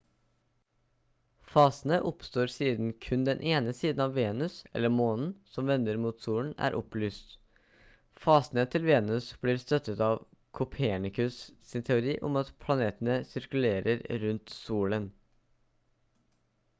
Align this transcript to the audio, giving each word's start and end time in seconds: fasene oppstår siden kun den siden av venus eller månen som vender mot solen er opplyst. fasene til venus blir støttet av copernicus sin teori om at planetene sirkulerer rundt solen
fasene 1.49 1.97
oppstår 2.11 2.51
siden 2.53 2.87
kun 3.07 3.25
den 3.27 3.67
siden 3.79 4.01
av 4.05 4.15
venus 4.21 4.55
eller 4.79 4.93
månen 4.93 5.27
som 5.57 5.69
vender 5.73 5.99
mot 6.07 6.25
solen 6.27 6.49
er 6.69 6.77
opplyst. 6.79 7.37
fasene 8.25 8.65
til 8.77 8.87
venus 8.89 9.29
blir 9.45 9.61
støttet 9.67 10.03
av 10.09 10.17
copernicus 10.63 11.39
sin 11.73 11.87
teori 11.93 12.17
om 12.31 12.43
at 12.45 12.51
planetene 12.67 13.19
sirkulerer 13.37 14.03
rundt 14.27 14.59
solen 14.63 15.11